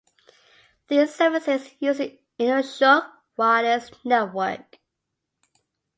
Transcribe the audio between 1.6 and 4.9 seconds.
used the Inukshuk Wireless network.